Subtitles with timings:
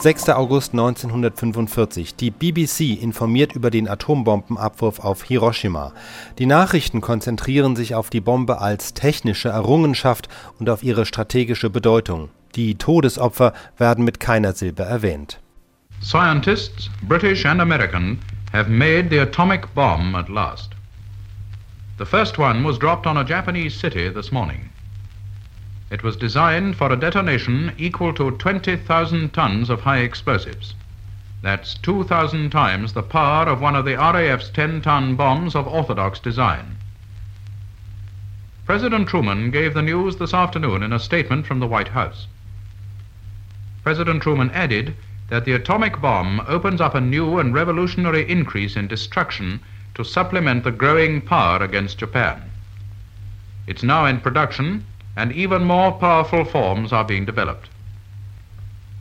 [0.00, 0.28] 6.
[0.28, 2.14] August 1945.
[2.14, 5.92] Die BBC informiert über den Atombombenabwurf auf Hiroshima.
[6.38, 10.28] Die Nachrichten konzentrieren sich auf die Bombe als technische Errungenschaft
[10.60, 12.28] und auf ihre strategische Bedeutung.
[12.54, 15.40] Die Todesopfer werden mit keiner Silbe erwähnt.
[16.00, 18.20] Scientists, British and American,
[18.52, 20.70] have made the atomic bomb at last.
[21.98, 24.70] The first one was dropped on a Japanese city this morning.
[25.90, 30.74] It was designed for a detonation equal to 20,000 tons of high explosives.
[31.40, 36.20] That's 2,000 times the power of one of the RAF's 10 ton bombs of orthodox
[36.20, 36.76] design.
[38.66, 42.26] President Truman gave the news this afternoon in a statement from the White House.
[43.82, 44.94] President Truman added
[45.30, 49.60] that the atomic bomb opens up a new and revolutionary increase in destruction
[49.94, 52.50] to supplement the growing power against Japan.
[53.66, 54.84] It's now in production
[55.18, 57.68] and even more powerful forms are being developed.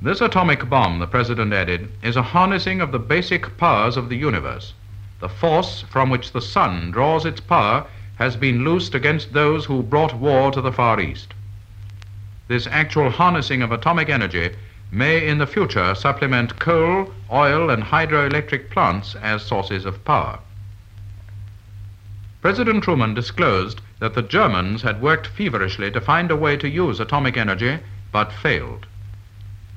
[0.00, 4.16] This atomic bomb, the President added, is a harnessing of the basic powers of the
[4.16, 4.74] universe.
[5.18, 9.82] The force from which the sun draws its power has been loosed against those who
[9.82, 11.34] brought war to the Far East.
[12.46, 14.50] This actual harnessing of atomic energy
[14.92, 20.38] may in the future supplement coal, oil, and hydroelectric plants as sources of power.
[22.44, 27.00] President Truman disclosed that the Germans had worked feverishly to find a way to use
[27.00, 27.78] atomic energy,
[28.12, 28.84] but failed.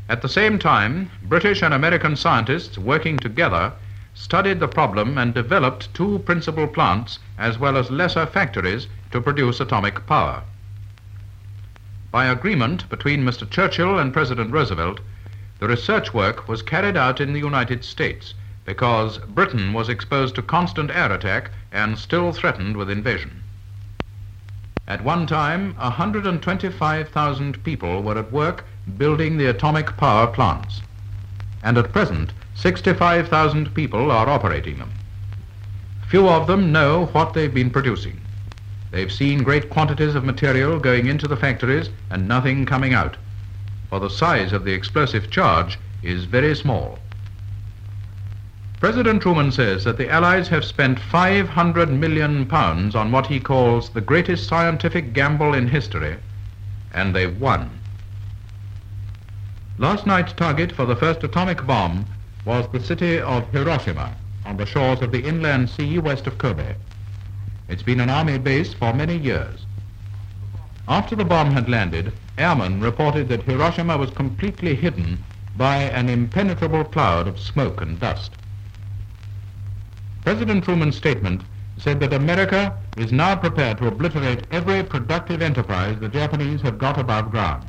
[0.10, 3.72] At the same time, British and American scientists working together
[4.14, 9.62] studied the problem and developed two principal plants as well as lesser factories to produce
[9.62, 10.44] atomic power.
[12.12, 13.50] By agreement between Mr.
[13.50, 15.00] Churchill and President Roosevelt,
[15.60, 18.34] the research work was carried out in the United States
[18.68, 23.42] because Britain was exposed to constant air attack and still threatened with invasion.
[24.86, 28.66] At one time, 125,000 people were at work
[28.98, 30.82] building the atomic power plants.
[31.64, 34.92] And at present, 65,000 people are operating them.
[36.10, 38.20] Few of them know what they've been producing.
[38.92, 43.16] They've seen great quantities of material going into the factories and nothing coming out,
[43.89, 47.00] for the size of the explosive charge is very small.
[48.80, 53.89] President Truman says that the Allies have spent 500 million pounds on what he calls
[53.89, 56.15] the greatest scientific gamble in history,
[56.93, 57.71] and they've won.
[59.80, 62.05] Last night's target for the first atomic bomb
[62.45, 64.15] was the city of Hiroshima
[64.45, 66.76] on the shores of the inland sea west of Kobe.
[67.67, 69.65] It's been an army base for many years.
[70.88, 75.23] After the bomb had landed, airmen reported that Hiroshima was completely hidden
[75.55, 78.33] by an impenetrable cloud of smoke and dust.
[80.27, 81.42] President Truman's statement
[81.77, 86.99] said that America is now prepared to obliterate every productive enterprise the Japanese have got
[86.99, 87.64] above ground.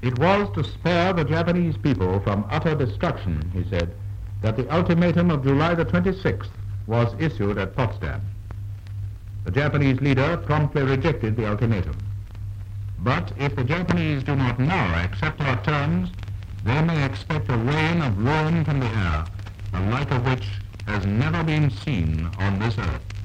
[0.00, 3.94] It was to spare the Japanese people from utter destruction, he said,
[4.40, 6.48] that the ultimatum of July the 26th
[6.86, 8.22] was issued at Potsdam.
[9.44, 11.98] The Japanese leader promptly rejected the ultimatum.
[12.98, 16.08] But if the Japanese do not now accept our terms,
[16.64, 19.26] they may expect a rain of ruin from the air,
[19.72, 20.48] the like of which
[20.90, 23.19] has never been seen on this earth.